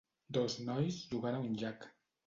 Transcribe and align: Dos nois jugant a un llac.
Dos 0.37 0.55
nois 0.69 0.99
jugant 1.13 1.39
a 1.41 1.45
un 1.47 1.57
llac. 1.63 1.91